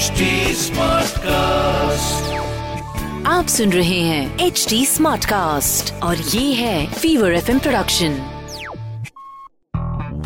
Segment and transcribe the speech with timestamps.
[0.00, 0.26] HD
[1.24, 2.36] cast
[3.26, 8.16] आप सुन रहे हैं एच डी स्मार्ट कास्ट और ये है fever F production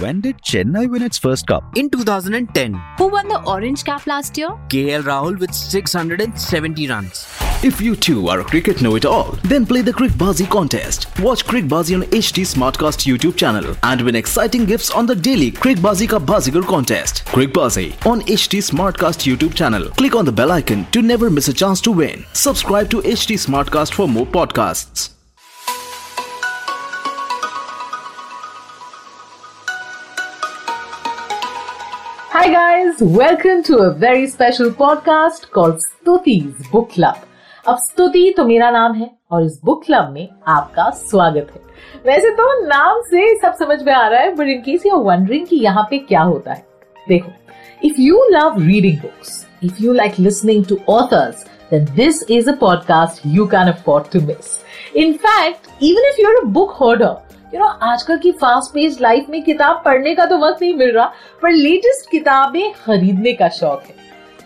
[0.02, 1.76] When did Chennai win its first cup?
[1.82, 2.78] in 2010.
[3.00, 4.50] Who won the Orange Cap last year?
[4.74, 7.26] KL Rahul with 670 runs.
[7.64, 11.06] If you too are a cricket know-it-all, then play the Crickbazi contest.
[11.20, 16.06] Watch Crickbazi on HT Smartcast YouTube channel and win exciting gifts on the daily Crickbazi
[16.06, 17.24] Ka Bazigar contest.
[17.24, 19.88] Crickbazi on HT Smartcast YouTube channel.
[19.92, 22.26] Click on the bell icon to never miss a chance to win.
[22.34, 25.12] Subscribe to HT Smartcast for more podcasts.
[32.28, 37.24] Hi guys, welcome to a very special podcast called Stuti's Book Club.
[37.68, 41.60] अब स्तुति तो मेरा नाम है और इस book club में आपका स्वागत है।
[42.06, 45.46] वैसे तो नाम से सब समझ में आ रहा है but in case you wondering
[45.46, 46.64] कि यहाँ पे क्या होता है
[47.08, 47.32] देखो
[47.88, 52.56] if you love reading books if you like listening to authors then this is a
[52.58, 54.50] podcast you can afford to miss.
[55.02, 57.12] In fact, even if you're a book hoarder,
[57.54, 60.92] you know आजकल की fast paced life में किताब पढ़ने का तो वक्त नहीं मिल
[60.92, 61.06] रहा
[61.42, 64.02] पर लेटेस्ट किताबें खरीदने का शौक है।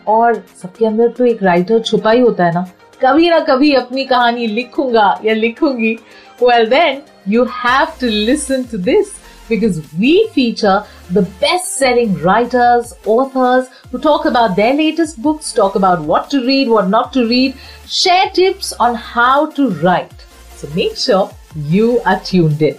[0.09, 2.67] और सबके अंदर तो एक राइटर छुपा ही होता है ना।
[3.03, 5.95] कभी ना कभी अपनी कहानी लिखूंगा या लिखूंगी
[6.43, 9.17] well then you have to listen to this
[9.49, 15.75] because we feature the best selling writers, authors who talk about their latest books, talk
[15.75, 17.55] about what to read, what not to read,
[17.87, 20.27] share tips on how to write.
[20.57, 21.31] So make sure
[21.77, 22.77] you are tuned in.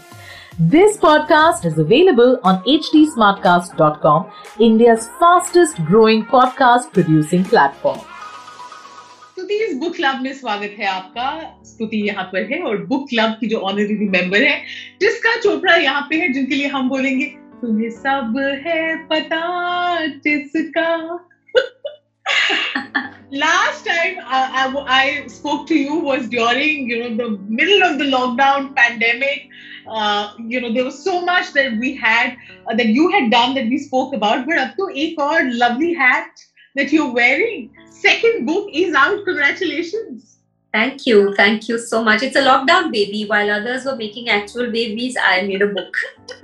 [0.60, 8.00] This podcast is available on htsmartcast.com, India's fastest growing podcast producing platform.
[9.40, 13.58] Book club में स्वागत है आपका। स्तुति यहाँ पर है और book club की जो
[13.60, 14.62] ऑनरे मेंबर है,
[15.02, 17.26] जिसका चोपड़ा यहाँ पे है, जिनके लिए हम बोलेंगे,
[17.62, 18.34] तुम्हें सब
[18.66, 21.26] है पता जिसका?
[23.34, 28.66] Last time I spoke to you was during you know the middle of the lockdown
[28.66, 29.50] pandemic
[30.54, 32.38] you know there so much that we had
[32.76, 36.48] that you had done that we spoke about but अब तो एक और lovely hat
[36.78, 40.31] that you wearing second book is out congratulations
[40.75, 41.33] Thank you.
[41.37, 42.25] Thank you so much.
[42.25, 43.27] It's a lockdown baby.
[43.29, 45.95] While others were making actual babies, I made a book.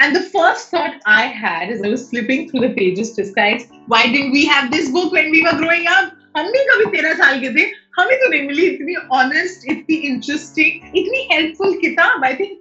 [0.00, 3.68] And the first thought I had as I was flipping through the pages to guys,
[3.86, 6.12] why didn't we have this book when we were growing up?
[6.36, 7.62] हम भी कभी तेरह साल के थे
[7.98, 12.52] हमें तो नहीं मिली इतनी ऑनेस्ट इतनी इंटरेस्टिंग इतनी हेल्पफुल किताब I think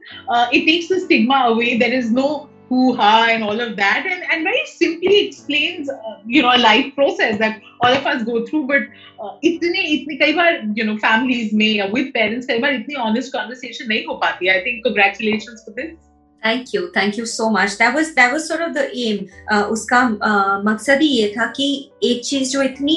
[0.53, 2.27] it takes the stigma away there is no
[2.70, 6.94] hoo-ha and all of that and, and very simply explains uh, you know a life
[6.94, 8.82] process that all of us go through but
[9.20, 10.48] uh, itne itne kai baar
[10.80, 14.52] you know families mein ya with parents kai baar itni honest conversation nahi ho pati
[14.56, 15.94] i think congratulations for this
[16.42, 20.00] thank you thank you so much that was that was sort of the aim उसका
[20.08, 21.66] uh, मकसद ही ये था कि
[22.04, 22.96] एक चीज़ जो इतनी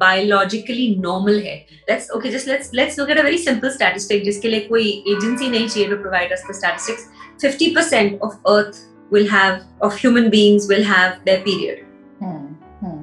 [0.00, 1.54] biologically normal है
[1.90, 5.48] let's okay just let's let's look at a very simple statistic जिसके लिए कोई एजेंसी
[5.48, 7.08] नहीं चाहिए to provide us the statistics
[7.44, 8.80] 50% of earth
[9.11, 9.57] will have
[9.87, 11.83] of human beings will have their period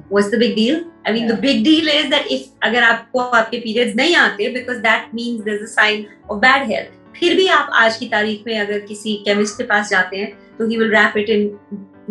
[0.09, 1.45] what's the big deal i mean the Yeah.
[1.45, 5.63] big deal is that if अगर आपको आपके periods नहीं आते because that means there's
[5.67, 9.57] a sign of bad health फिर भी आप आज की तारीख में अगर किसी केमिस्ट
[9.57, 11.43] के पास जाते हैं तो he will wrap it in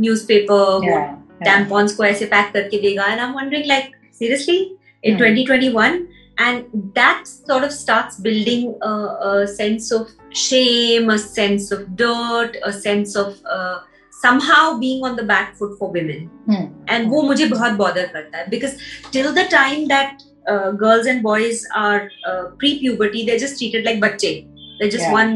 [0.06, 0.98] newspaper वो
[1.46, 3.90] tampons को ऐसे पैक करके देगा and I'm wondering like
[4.20, 4.58] seriously
[5.02, 5.22] in Hmm.
[5.24, 6.06] 2021
[6.37, 12.57] and that sort of starts building a, a, sense of shame a sense of dirt
[12.63, 13.79] a sense of uh,
[14.11, 16.65] somehow being on the back foot for women hmm.
[16.87, 18.75] and wo mujhe bahut bother karta because
[19.11, 23.99] till the time that uh, girls and boys are uh, pre-puberty they're just treated like
[23.99, 24.45] bache.
[24.79, 25.17] they're just yeah.
[25.21, 25.33] one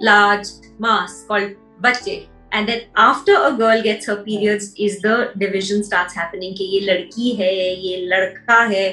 [0.00, 0.46] large
[0.78, 6.14] mass called bache and then after a girl gets her periods is the division starts
[6.22, 7.52] happening ki ye ladki hai
[7.84, 8.86] ye ladka hai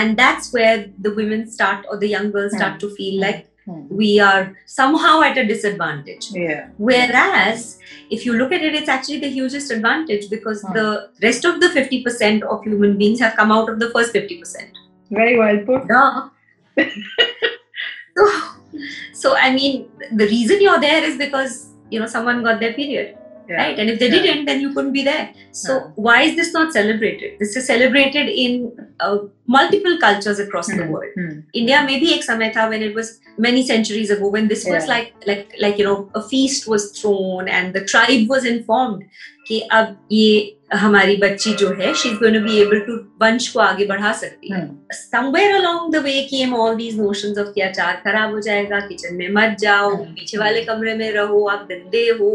[0.00, 3.24] and that's where the women start or the young girls start to feel hmm.
[3.26, 3.72] like hmm.
[3.72, 3.96] Hmm.
[4.02, 6.30] we are somehow at a disadvantage.
[6.36, 6.68] Yeah.
[6.90, 7.66] whereas
[8.16, 11.68] if you look at it it's actually the hugest advantage because the rest of the
[11.68, 15.84] 50% of human beings have come out of the first 50% very well put.
[15.90, 16.28] Yeah.
[18.16, 18.26] so,
[19.12, 19.88] so i mean
[20.20, 23.18] the reason you're there is because you know someone got their period
[23.48, 23.56] yeah.
[23.56, 24.22] right and if they yeah.
[24.22, 25.86] didn't then you couldn't be there so yeah.
[26.06, 30.78] why is this not celebrated this is celebrated in uh, multiple cultures across mm-hmm.
[30.80, 30.92] the hmm.
[30.92, 31.40] world mm-hmm.
[31.62, 33.12] india maybe ek samay tha when it was
[33.48, 37.52] many centuries ago when this was like like like you know a feast was thrown
[37.58, 39.04] and the tribe was informed
[39.52, 43.60] कि अब ये हमारी बच्ची जो है she's going to be able to वंश को
[43.60, 44.60] आगे बढ़ा सकती है
[44.98, 49.14] somewhere along the way came all these notions of कि अचार खराब हो जाएगा किचन
[49.16, 50.12] में मत जाओ Hmm.
[50.18, 52.30] पीछे वाले कमरे में रहो आप गंदे हो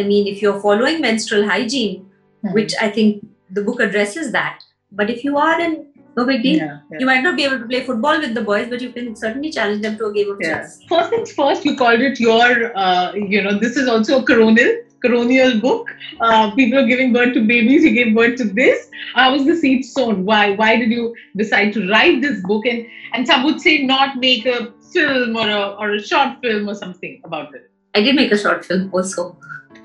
[0.00, 3.24] I mean if you're following menstrual hygiene which I think
[3.58, 4.68] the book addresses that
[5.00, 5.74] But if you are, then
[6.16, 6.56] no big deal.
[6.56, 6.98] Yeah, yeah.
[7.02, 9.50] You might not be able to play football with the boys, but you can certainly
[9.54, 10.50] challenge them to a game of Yeah.
[10.56, 10.74] chess.
[10.90, 12.48] First things first, you called it your,
[12.82, 13.06] uh,
[13.36, 14.74] you know, this is also a coronal,
[15.05, 15.89] coronial book.
[16.19, 17.83] Uh, people are giving birth to babies.
[17.83, 18.89] You gave birth to this.
[19.15, 20.25] How was the seed sown?
[20.25, 20.55] Why?
[20.55, 22.65] Why did you decide to write this book?
[22.65, 26.69] And and some would say not make a film or a or a short film
[26.69, 27.69] or something about it.
[27.95, 29.27] I did make a short film also.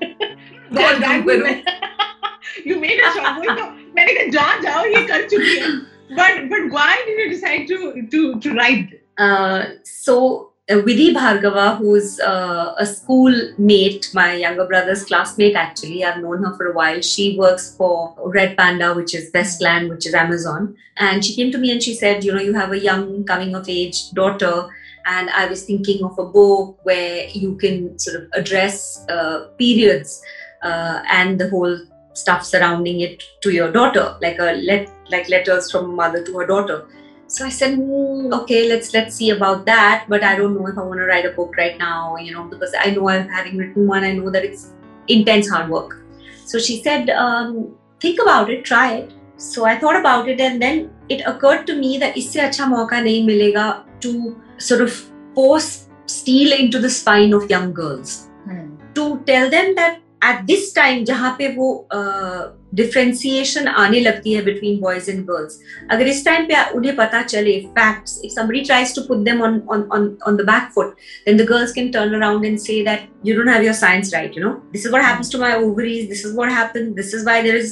[0.71, 1.65] That- that you made-
[2.65, 3.57] you made a short film.
[3.57, 3.65] तो
[3.97, 5.71] मैंने कहा जा जाओ ये कर चुकी है.
[6.17, 7.77] But but why did you decide to
[8.15, 8.89] to to write?
[8.91, 8.99] this?
[9.25, 16.04] Uh, so uh, Vidhi Bhargava, who's uh, a school mate, my younger brother's classmate, actually,
[16.04, 17.00] I've known her for a while.
[17.00, 20.76] She works for Red Panda, which is Westland, which is Amazon.
[20.98, 23.54] And she came to me and she said, you know, you have a young coming
[23.54, 24.68] of age daughter.
[25.06, 30.22] And I was thinking of a book where you can sort of address uh, periods
[30.62, 31.78] uh, and the whole
[32.12, 36.36] stuff surrounding it to your daughter, like a let like letters from a mother to
[36.36, 36.86] her daughter
[37.28, 40.78] so i said mm, okay let's let's see about that but i don't know if
[40.78, 43.56] i want to write a book right now you know because i know i'm having
[43.58, 44.72] written one i know that it's
[45.08, 45.96] intense hard work.
[46.44, 49.12] So she said um, think about it try it.
[49.36, 53.02] So i thought about it and then it occurred to me that isse acha mauka
[53.08, 53.66] nahi milega
[54.00, 54.12] to
[54.58, 54.96] sort of
[55.34, 58.24] force steel into the spine of young girls.
[58.44, 58.68] Hmm.
[58.94, 61.66] to tell them that at this time jahan pe wo
[61.98, 65.57] uh, differentiation आने लगती है between boys and girls
[65.91, 69.59] अगर इस time पे उन्हें पता चले facts if somebody tries to put them on
[69.75, 73.05] on on on the back foot then the girls can turn around and say that
[73.29, 76.09] you don't have your science right you know this is what happens to my ovaries
[76.13, 77.71] this is what happened this is why there is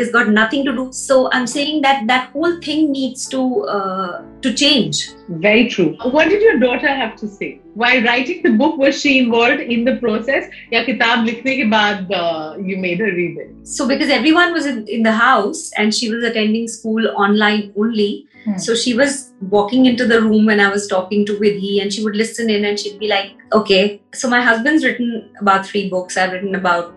[0.00, 3.42] this got nothing to do so i'm saying that that whole thing needs to
[3.78, 5.96] uh, to change Very true.
[6.02, 7.60] What did your daughter have to say?
[7.74, 10.44] While writing the book, was she involved in the process?
[10.72, 13.54] या किताब लिखने के बाद uh, you made her read it?
[13.66, 18.27] so because everyone was in, in the house and she was attending school online only.
[18.43, 18.57] Hmm.
[18.63, 19.13] so she was
[19.53, 22.67] walking into the room when i was talking to vidhi and she would listen in
[22.67, 24.01] and she'd be like okay.
[24.19, 26.17] So my husband's written about three books.
[26.17, 26.93] I've written about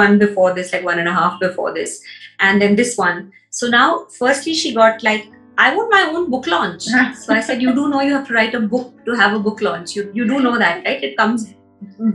[0.00, 2.02] one before this like one and a half before this
[2.48, 3.32] and then this one.
[3.50, 5.30] So now firstly she got like
[5.66, 6.90] i want my own book launch.
[7.22, 9.42] So i said you do know you have to write a book to have a
[9.48, 9.96] book launch.
[9.96, 11.08] You, you do know that right?
[11.10, 11.48] It comes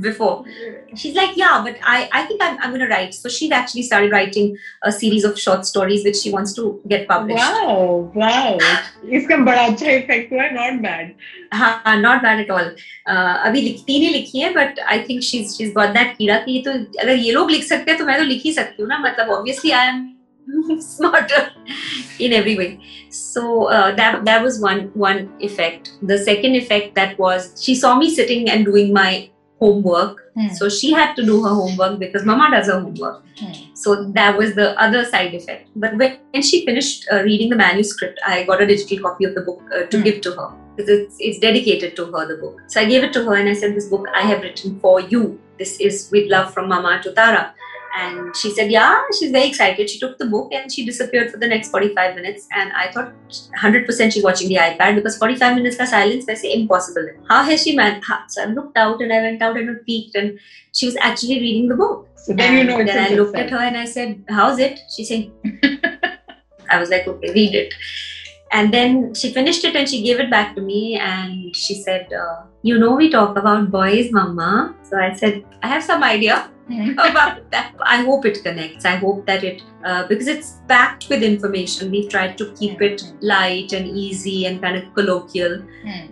[0.01, 0.45] before
[1.01, 3.83] she's like yeah but i i think i'm, I'm going to write so she's actually
[3.83, 8.59] started writing a series of short stories which she wants to get published Wow, wow.
[9.19, 11.15] इसका बड़ा अच्छा effect हुआ not bad.
[11.53, 12.71] हाँ not bad at all
[13.07, 16.53] uh, अभी लिखती नहीं लिखी है but I think she's she's got that कीड़ा कि
[16.53, 16.73] ये तो
[17.03, 19.35] अगर ये लोग लिख सकते हैं तो मैं तो लिख ही सकती हूँ ना मतलब
[19.39, 20.07] obviously I am
[20.81, 21.43] smarter
[22.19, 22.71] in every way
[23.11, 27.95] so uh, that that was one one effect the second effect that was she saw
[27.95, 29.11] me sitting and doing my
[29.60, 30.48] homework Hmm.
[30.60, 33.54] so she had to do her homework because mama does her homework Hmm.
[33.84, 38.20] so that was the other side effect but when, she finished uh, reading the manuscript
[38.32, 40.04] i got a digital copy of the book uh, to Hmm.
[40.08, 43.14] give to her because it's, it's dedicated to her the book so i gave it
[43.18, 45.24] to her and i said this book i have written for you
[45.64, 47.44] this is with love from mama to tara
[47.98, 49.90] and she said, Yeah, she's very excited.
[49.90, 52.48] She took the book and she disappeared for the next 45 minutes.
[52.52, 53.14] And I thought
[53.62, 57.08] 100% she's watching the iPad because 45 minutes of silence was impossible.
[57.30, 58.06] How has she managed?
[58.30, 60.40] So I looked out and I went out and I peeked and
[60.74, 62.10] she was actually reading the book.
[62.16, 64.80] So then and you know Then I looked at her and I said, How's it?
[64.94, 65.32] She said,
[66.70, 67.74] I was like, Okay, read it.
[68.52, 72.12] And then she finished it and she gave it back to me and she said,
[72.12, 74.76] uh, You know, we talk about boys, mama.
[74.84, 76.50] So I said, I have some idea.
[76.94, 77.76] about that.
[77.82, 78.86] I hope it connects.
[78.86, 83.04] I hope that it, uh, because it's packed with information, we've tried to keep it
[83.22, 85.62] light and easy and kind of colloquial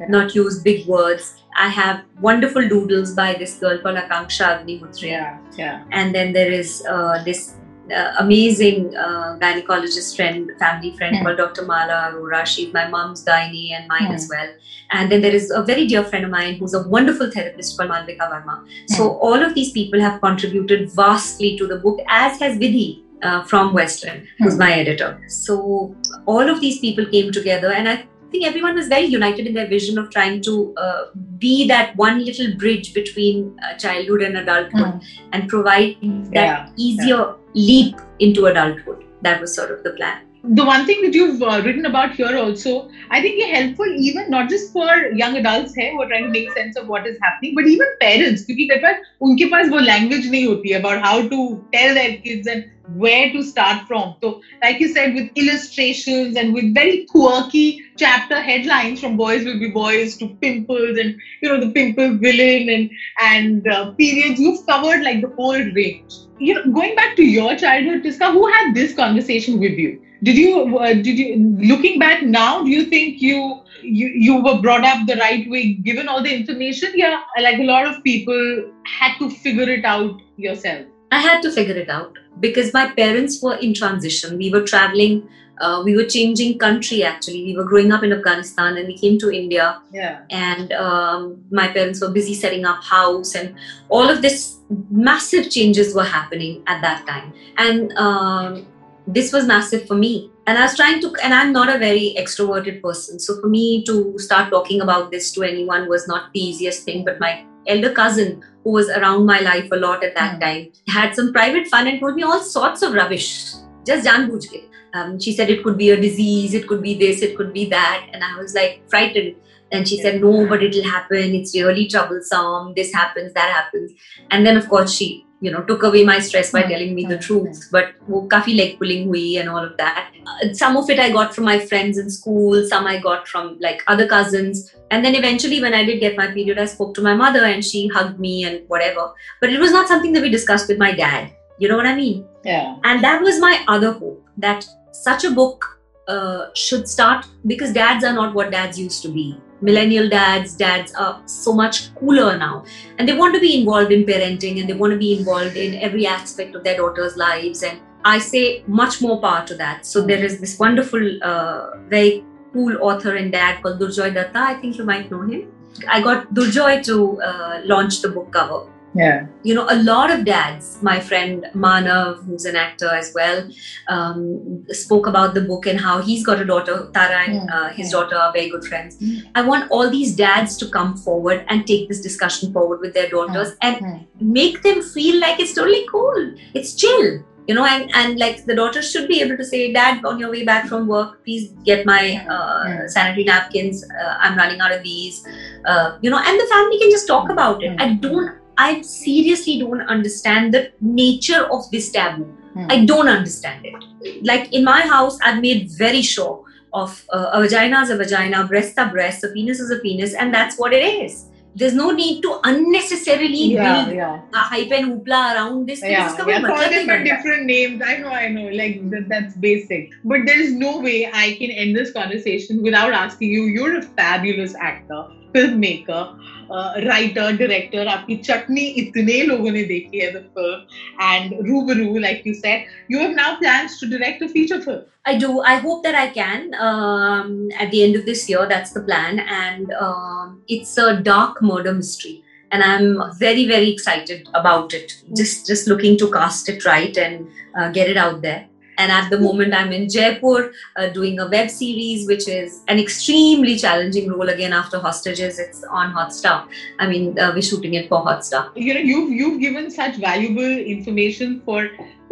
[0.10, 1.41] not use big words.
[1.57, 5.10] I have wonderful doodles by this girl called Akanksha Agnihotri.
[5.10, 5.83] Yeah, yeah.
[5.91, 7.55] And then there is uh, this
[7.91, 11.23] uh, amazing uh, gynecologist friend, family friend Hmm.
[11.23, 11.65] called Dr.
[11.65, 12.45] Mala Arora.
[12.45, 14.13] She's my mom's gynae and mine Hmm.
[14.13, 14.47] as well.
[14.91, 17.89] And then there is a very dear friend of mine who's a wonderful therapist called
[17.89, 18.63] Malvika Verma.
[18.87, 22.99] So all of these people have contributed vastly to the book, as has Vidhi.
[23.23, 24.59] Uh, from Westland, who's Hmm.
[24.59, 25.17] my editor.
[25.29, 29.53] So all of these people came together, and I think everyone was very united in
[29.59, 31.03] their vision of trying to uh,
[31.45, 35.95] be that one little bridge between uh, childhood and adulthood and provide
[36.33, 37.23] that Yeah, easier
[37.53, 39.05] leap into adulthood.
[39.21, 42.37] That was sort of the plan the one thing that you've uh, written about here
[42.37, 46.25] also, I think is helpful even not just for young adults है, who are trying
[46.25, 49.68] to make sense of what is happening, but even parents, क्योंकि कई बार उनके पास
[49.68, 51.40] वो language नहीं होती है about how to
[51.75, 52.64] tell their kids and
[53.04, 54.14] where to start from.
[54.22, 59.58] So, like you said, with illustrations and with very quirky chapter headlines from boys will
[59.58, 62.88] be boys to pimples and you know the pimple villain and
[63.20, 66.14] and uh, periods, you've covered like the whole range.
[66.38, 69.98] you know, going back to your childhood, Tiska, who had this conversation with you?
[70.23, 74.61] Did you, uh, did you, looking back now, do you think you, you, you were
[74.61, 76.93] brought up the right way, given all the information?
[76.95, 80.85] Yeah, like a lot of people had to figure it out yourself.
[81.11, 84.37] I had to figure it out because my parents were in transition.
[84.37, 85.27] We were traveling,
[85.59, 87.43] uh, we were changing country actually.
[87.43, 89.81] We were growing up in Afghanistan and we came to India.
[89.91, 90.21] Yeah.
[90.29, 93.55] And um, my parents were busy setting up house, and
[93.89, 94.57] all of this
[94.89, 97.33] massive changes were happening at that time.
[97.57, 98.65] And um,
[99.07, 100.31] this was massive for me.
[100.48, 103.19] And I was trying to, and I'm not a very extroverted person.
[103.19, 107.05] So for me to start talking about this to anyone was not the easiest thing.
[107.05, 110.41] But my elder cousin, who was around my life a lot at that Mm.
[110.41, 113.53] time, had some private fun and told me all sorts of rubbish.
[113.86, 114.69] Just janbooch ke.
[114.95, 117.65] Um, she said it could be a disease, it could be this, it could be
[117.69, 118.07] that.
[118.13, 119.36] And I was like frightened.
[119.72, 121.33] And she said, No, but it'll happen.
[121.33, 122.74] It's really troublesome.
[122.75, 123.91] This happens, that happens.
[124.29, 127.17] And then, of course, she you know took away my stress by telling me the
[127.27, 127.62] truth.
[127.75, 130.09] but wo kafi leg pulling hui and all of that.
[130.31, 133.51] Uh, some of it i got from my friends in school some i got from
[133.67, 134.63] like other cousins.
[134.91, 137.69] And then eventually when i did get my period i spoke to my mother and
[137.69, 139.05] she hugged me and whatever.
[139.41, 141.31] But it was not something that we discussed with my dad.
[141.59, 142.25] You know what i mean?
[142.51, 142.75] Yeah.
[142.83, 145.67] and that was my other hope that such a book
[146.07, 149.27] uh, should start because dads are not what dads used to be.
[149.63, 152.65] Millennial dads, dads are so much cooler now.
[152.98, 155.75] And they want to be involved in parenting and they want to be involved in
[155.75, 157.63] every aspect of their daughters' lives.
[157.63, 159.86] And I say much more power to that.
[159.86, 164.39] So there is this wonderful, uh, very cool author and dad called Durjoy Datta.
[164.39, 165.51] I think you might know him.
[165.88, 169.25] I got Durjoy to uh, launch the book cover Yeah.
[169.43, 173.50] you know, a lot of dads, my friend Manav, who's an actor as well,
[173.88, 177.91] um, spoke about the book and how he's got a daughter, Tara, and uh, his
[177.91, 178.97] daughter are very good friends.
[179.00, 179.27] Hmm.
[179.35, 183.09] I want all these dads to come forward and take this discussion forward with their
[183.09, 186.35] daughters and make them feel like it's totally cool.
[186.53, 187.23] It's chill.
[187.47, 190.31] You know, and, and like the daughter should be able to say, Dad, on your
[190.31, 193.83] way back from work, please get my uh, sanitary napkins.
[193.83, 195.27] Uh, I'm running out of these.
[195.65, 197.75] Uh, you know, and the family can just talk about it.
[197.81, 202.25] I don't I seriously don't understand the nature of this taboo.
[202.53, 202.67] Hmm.
[202.69, 204.24] I don't understand it.
[204.24, 206.43] Like in my house, I've made very sure
[206.74, 210.13] of uh, a vagina is a vagina, breast are breast, a penis is a penis,
[210.13, 211.29] and that's what it is.
[211.55, 214.22] There's no need to unnecessarily yeah, build yeah.
[214.33, 215.83] a hype and hoopla around this.
[215.83, 216.41] Yeah, yeah.
[216.41, 217.79] Call them by different names.
[217.86, 218.48] I know, I know.
[218.48, 219.91] Like that, that's basic.
[220.03, 223.43] But there's no way I can end this conversation without asking you.
[223.43, 226.18] You're a fabulous actor filmmaker,
[226.50, 227.87] uh, writer, director.
[227.87, 230.60] आपकी चटनी इतने लोगों ने देखी है the film
[231.00, 234.82] and Rubaru, like you said, you have now plans to direct a feature film.
[235.06, 235.40] I do.
[235.40, 238.46] I hope that I can um, at the end of this year.
[238.48, 242.22] That's the plan, and um, it's a dark murder mystery,
[242.52, 244.92] and I'm very, very excited about it.
[245.16, 248.46] Just, just looking to cast it right and uh, get it out there.
[248.77, 252.79] And at the moment, I'm in Jaipur uh, doing a web series, which is an
[252.79, 255.39] extremely challenging role again after Hostages.
[255.39, 256.47] It's on Hotstar.
[256.79, 258.51] I mean, uh, we're shooting it for Hotstar.
[258.55, 261.69] you know you've you've given such valuable information for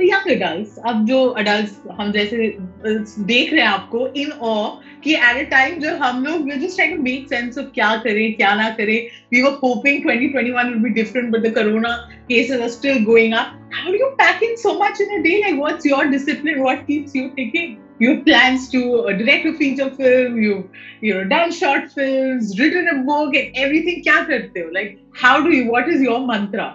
[0.07, 5.15] young adults अब जो adults हम जैसे uh, देख रहे हैं आपको in awe कि
[5.27, 8.33] at a time जब हम लोग we're just trying to make sense of क्या करें
[8.37, 8.97] क्या ना करें
[9.35, 11.93] we were hoping 2021 will be different but the corona
[12.29, 15.37] cases are still going up how do you pack in so much in a day
[15.45, 19.53] like what's your discipline what keeps you ticking you have plans to uh, direct a
[19.63, 24.59] feature film you've you know done short films written a book and everything क्या करते
[24.59, 26.69] हो like how do you what is your mantra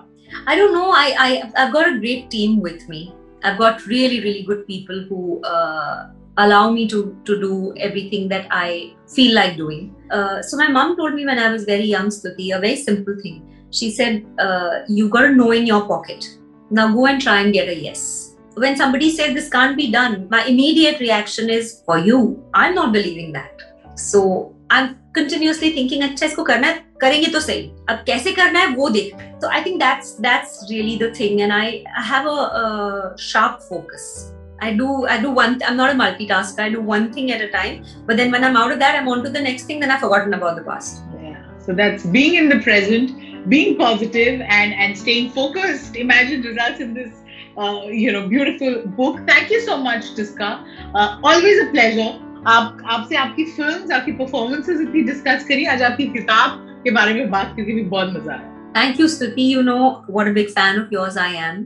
[0.47, 0.91] I don't know.
[0.91, 3.15] I, I I've got a great team with me.
[3.43, 8.47] I've got really really good people who uh, allow me to to do everything that
[8.51, 9.95] I feel like doing.
[10.11, 13.17] Uh, so my mom told me when I was very young, Stuti, a very simple
[13.23, 13.43] thing.
[13.71, 16.27] She said, uh, "You got to know in your pocket.
[16.71, 20.29] Now go and try and get a yes." When somebody says this can't be done,
[20.31, 26.26] my immediate reaction is, "For you, I'm not believing that." So I'm continuously thinking, अच्छा
[26.26, 29.80] इसको करना है करेंगे तो सही अब कैसे करना है वो देख so I think
[29.80, 34.34] that's that's really the thing, and I, I have a, a sharp focus.
[34.62, 35.60] I do I do one.
[35.66, 36.60] I'm not a multitasker.
[36.60, 37.84] I do one thing at a time.
[38.06, 39.80] But then when I'm out of that, I'm on to the next thing.
[39.80, 41.02] Then I've forgotten about the past.
[41.24, 41.42] Yeah.
[41.66, 45.96] So that's being in the present, being positive, and and staying focused.
[45.96, 47.12] Imagine results in this,
[47.58, 49.22] uh, you know, beautiful book.
[49.26, 50.52] Thank you so much, Tiska.
[50.94, 52.12] Uh, always a pleasure.
[52.49, 57.31] आप आपसे आपकी films आपकी performances इतनी discuss करी आज आपकी किताब के बारे में
[57.31, 59.45] बात करके भी बहुत मज़ा आया Thank you, Stuti.
[59.51, 61.61] You know what a big fan of yours I am,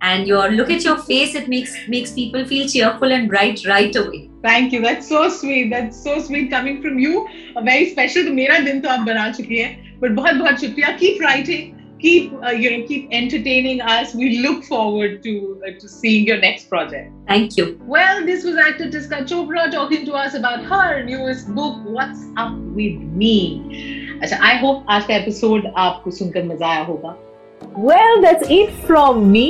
[0.00, 1.36] and your look at your face.
[1.40, 4.20] It makes makes people feel cheerful and bright right away.
[4.46, 4.80] Thank you.
[4.86, 5.70] That's so sweet.
[5.74, 7.22] That's so sweet coming from you.
[7.54, 8.26] A very special.
[8.26, 10.00] तो मेरा दिन तो आप बना चुकी हैं.
[10.00, 10.96] But बहुत बहुत शुक्रिया.
[11.04, 11.70] Keep writing.
[11.99, 14.13] keep uh, you know keep entertaining us.
[14.15, 15.33] We look forward to
[15.67, 17.11] uh, to seeing your next project.
[17.27, 17.79] Thank you.
[17.85, 22.55] Well, this was actor Tiska Chopra talking to us about her newest book, What's Up
[22.79, 23.35] With Me.
[24.23, 27.15] अच्छा, I hope आज का episode आपको सुनकर मजा आया होगा.
[27.89, 29.47] Well, that's it from me.